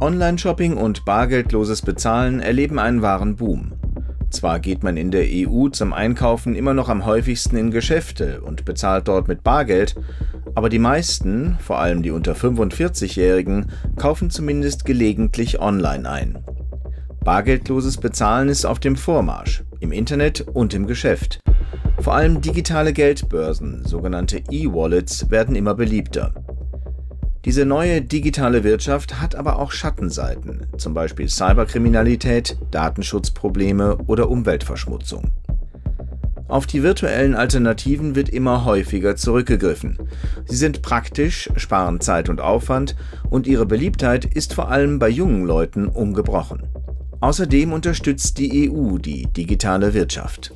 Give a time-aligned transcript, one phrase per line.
[0.00, 3.72] Online-Shopping und bargeldloses Bezahlen erleben einen wahren Boom.
[4.30, 8.64] Zwar geht man in der EU zum Einkaufen immer noch am häufigsten in Geschäfte und
[8.64, 9.96] bezahlt dort mit Bargeld,
[10.54, 13.66] aber die meisten, vor allem die unter 45-Jährigen,
[13.96, 16.38] kaufen zumindest gelegentlich online ein.
[17.22, 21.40] Bargeldloses Bezahlen ist auf dem Vormarsch, im Internet und im Geschäft.
[22.00, 26.32] Vor allem digitale Geldbörsen, sogenannte E-Wallets, werden immer beliebter.
[27.46, 35.30] Diese neue digitale Wirtschaft hat aber auch Schattenseiten, zum Beispiel Cyberkriminalität, Datenschutzprobleme oder Umweltverschmutzung.
[36.48, 39.98] Auf die virtuellen Alternativen wird immer häufiger zurückgegriffen.
[40.46, 42.94] Sie sind praktisch, sparen Zeit und Aufwand
[43.30, 46.64] und ihre Beliebtheit ist vor allem bei jungen Leuten ungebrochen.
[47.20, 50.52] Außerdem unterstützt die EU die digitale Wirtschaft.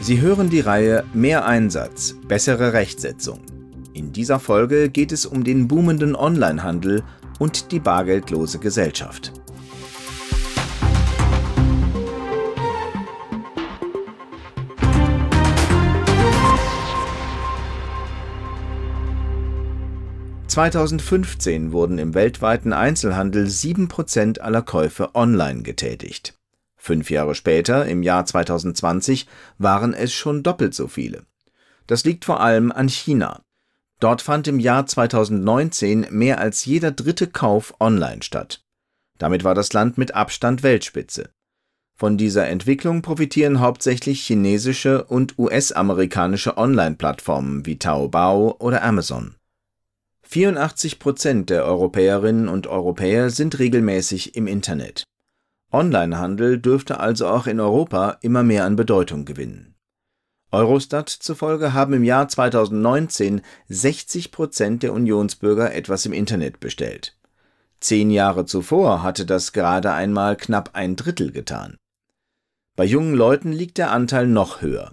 [0.00, 3.40] Sie hören die Reihe Mehr Einsatz, bessere Rechtsetzung.
[3.96, 7.02] In dieser Folge geht es um den boomenden Onlinehandel
[7.38, 9.32] und die bargeldlose Gesellschaft.
[20.48, 26.34] (2015) wurden im weltweiten Einzelhandel 7% aller Käufe online getätigt.
[26.76, 29.26] Fünf Jahre später, im Jahr 2020,
[29.56, 31.24] waren es schon doppelt so viele.
[31.86, 33.40] Das liegt vor allem an China
[33.98, 38.60] Dort fand im Jahr 2019 mehr als jeder dritte Kauf online statt.
[39.18, 41.30] Damit war das Land mit Abstand Weltspitze.
[41.94, 49.34] Von dieser Entwicklung profitieren hauptsächlich chinesische und US-amerikanische Online-Plattformen wie Taobao oder Amazon.
[50.24, 55.04] 84 Prozent der Europäerinnen und Europäer sind regelmäßig im Internet.
[55.72, 59.75] Onlinehandel dürfte also auch in Europa immer mehr an Bedeutung gewinnen
[60.56, 67.14] Eurostat zufolge haben im Jahr 2019 60 Prozent der Unionsbürger etwas im Internet bestellt.
[67.78, 71.76] Zehn Jahre zuvor hatte das gerade einmal knapp ein Drittel getan.
[72.74, 74.92] Bei jungen Leuten liegt der Anteil noch höher.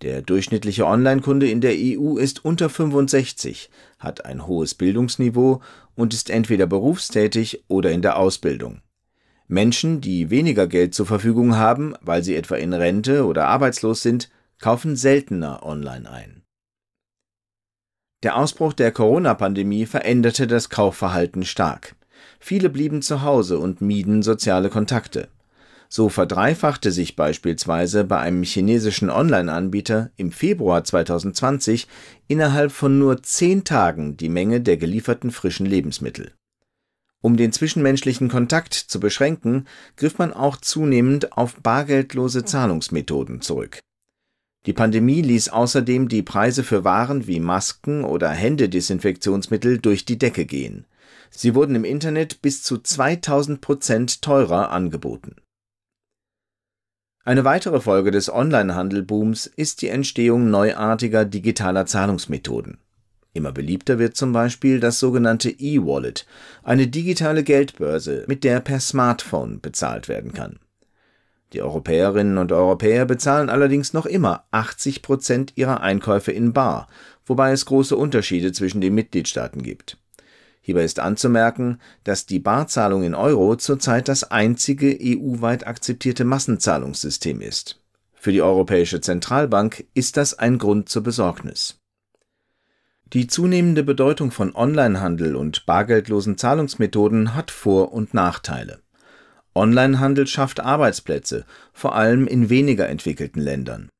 [0.00, 5.60] Der durchschnittliche Online-Kunde in der EU ist unter 65, hat ein hohes Bildungsniveau
[5.96, 8.80] und ist entweder berufstätig oder in der Ausbildung.
[9.48, 14.30] Menschen, die weniger Geld zur Verfügung haben, weil sie etwa in Rente oder arbeitslos sind,
[14.62, 16.42] kaufen seltener online ein.
[18.22, 21.96] Der Ausbruch der Corona-Pandemie veränderte das Kaufverhalten stark.
[22.38, 25.28] Viele blieben zu Hause und mieden soziale Kontakte.
[25.88, 31.88] So verdreifachte sich beispielsweise bei einem chinesischen Online-Anbieter im Februar 2020
[32.28, 36.32] innerhalb von nur zehn Tagen die Menge der gelieferten frischen Lebensmittel.
[37.20, 43.80] Um den zwischenmenschlichen Kontakt zu beschränken, griff man auch zunehmend auf bargeldlose Zahlungsmethoden zurück
[44.66, 50.44] die Pandemie ließ außerdem die Preise für Waren wie Masken oder Händedesinfektionsmittel durch die Decke
[50.44, 50.86] gehen.
[51.30, 55.36] Sie wurden im Internet bis zu 2000 Prozent teurer angeboten.
[57.24, 62.78] Eine weitere Folge des Onlinehandelbooms ist die Entstehung neuartiger digitaler Zahlungsmethoden.
[63.32, 66.26] Immer beliebter wird zum Beispiel das sogenannte E-Wallet,
[66.62, 70.58] eine digitale Geldbörse, mit der per Smartphone bezahlt werden kann
[71.52, 76.88] die Europäerinnen und Europäer bezahlen allerdings noch immer 80 Prozent ihrer Einkäufe in bar,
[77.26, 79.98] wobei es große Unterschiede zwischen den Mitgliedstaaten gibt.
[80.60, 87.80] Hierbei ist anzumerken, dass die Barzahlung in Euro zurzeit das einzige EU-weit akzeptierte Massenzahlungssystem ist.
[88.14, 91.80] Für die Europäische Zentralbank ist das ein Grund zur Besorgnis.
[93.12, 98.80] Die zunehmende Bedeutung von Onlinehandel und bargeldlosen Zahlungsmethoden hat Vor- und Nachteile
[99.54, 103.90] Onlinehandel schafft Arbeitsplätze, vor allem in weniger entwickelten Ländern.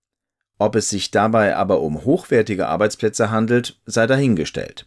[0.59, 4.87] Ob es sich dabei aber um hochwertige Arbeitsplätze handelt, sei dahingestellt.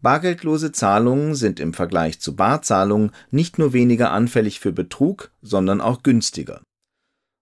[0.00, 6.02] Bargeldlose Zahlungen sind im Vergleich zu Barzahlungen nicht nur weniger anfällig für Betrug, sondern auch
[6.02, 6.62] günstiger.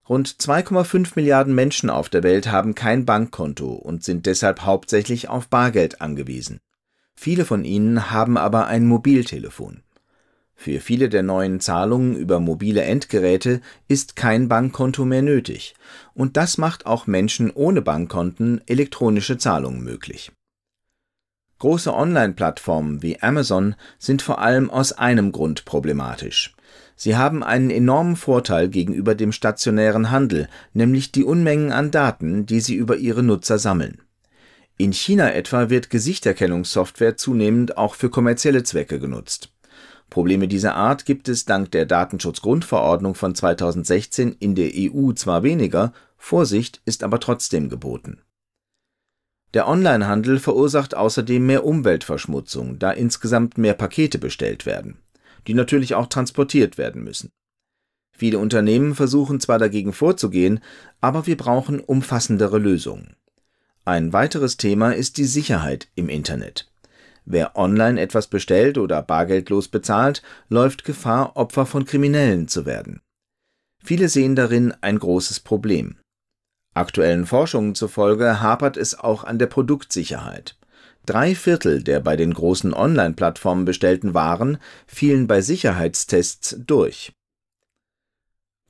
[0.07, 5.47] Rund 2,5 Milliarden Menschen auf der Welt haben kein Bankkonto und sind deshalb hauptsächlich auf
[5.47, 6.59] Bargeld angewiesen.
[7.15, 9.81] Viele von ihnen haben aber ein Mobiltelefon
[10.61, 15.73] für viele der neuen Zahlungen über mobile Endgeräte ist kein Bankkonto mehr nötig,
[16.13, 20.31] und das macht auch Menschen ohne Bankkonten elektronische Zahlungen möglich.
[21.57, 26.55] Große Online-Plattformen wie Amazon sind vor allem aus einem Grund problematisch.
[26.95, 32.59] Sie haben einen enormen Vorteil gegenüber dem stationären Handel, nämlich die Unmengen an Daten, die
[32.59, 34.03] sie über ihre Nutzer sammeln.
[34.77, 39.50] In China etwa wird Gesichterkennungssoftware zunehmend auch für kommerzielle Zwecke genutzt
[40.11, 45.93] Probleme dieser Art gibt es dank der Datenschutzgrundverordnung von 2016 in der EU zwar weniger,
[46.17, 48.21] Vorsicht ist aber trotzdem geboten.
[49.53, 54.97] Der Onlinehandel verursacht außerdem mehr Umweltverschmutzung, da insgesamt mehr Pakete bestellt werden,
[55.47, 57.29] die natürlich auch transportiert werden müssen.
[58.11, 60.59] Viele Unternehmen versuchen zwar dagegen vorzugehen,
[60.99, 63.15] aber wir brauchen umfassendere Lösungen.
[63.85, 66.70] Ein weiteres Thema ist die Sicherheit im Internet.
[67.25, 73.01] Wer online etwas bestellt oder bargeldlos bezahlt, läuft Gefahr, Opfer von Kriminellen zu werden.
[73.83, 75.97] Viele sehen darin ein großes Problem.
[76.73, 80.57] Aktuellen Forschungen zufolge hapert es auch an der Produktsicherheit.
[81.05, 87.11] Drei Viertel der bei den großen Online-Plattformen bestellten Waren fielen bei Sicherheitstests durch.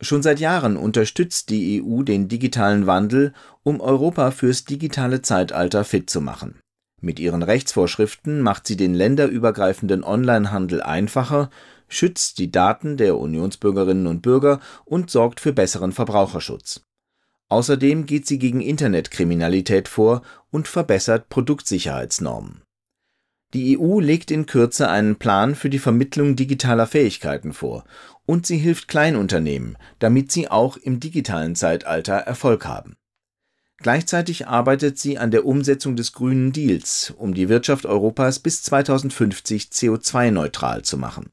[0.02, 3.34] Schon seit Jahren unterstützt die EU den digitalen Wandel,
[3.64, 6.60] um Europa fürs digitale Zeitalter fit zu machen.
[7.02, 11.50] Mit ihren Rechtsvorschriften macht sie den länderübergreifenden Onlinehandel einfacher,
[11.88, 16.86] schützt die Daten der Unionsbürgerinnen und Bürger und sorgt für besseren Verbraucherschutz.
[17.50, 20.22] Außerdem geht sie gegen Internetkriminalität vor
[20.52, 22.62] und verbessert Produktsicherheitsnormen.
[23.54, 27.84] Die EU legt in Kürze einen Plan für die Vermittlung digitaler Fähigkeiten vor
[28.26, 32.96] und sie hilft Kleinunternehmen, damit sie auch im digitalen Zeitalter Erfolg haben.
[33.82, 39.70] Gleichzeitig arbeitet sie an der Umsetzung des Grünen Deals, um die Wirtschaft Europas bis 2050
[39.72, 41.32] CO2-neutral zu machen.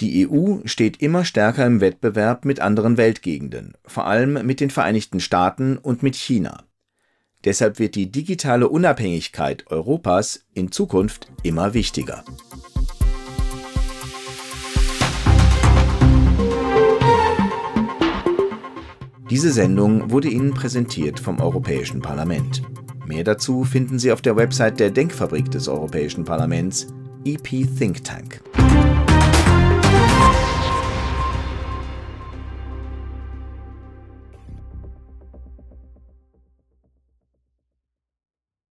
[0.00, 5.20] Die EU steht immer stärker im Wettbewerb mit anderen Weltgegenden, vor allem mit den Vereinigten
[5.20, 6.64] Staaten und mit China.
[7.44, 12.24] Deshalb wird die digitale Unabhängigkeit Europas in Zukunft immer wichtiger.
[19.28, 22.62] Diese Sendung wurde Ihnen präsentiert vom Europäischen Parlament.
[23.06, 26.86] Mehr dazu finden Sie auf der Website der Denkfabrik des Europäischen Parlaments,
[27.24, 28.40] EP Think Tank.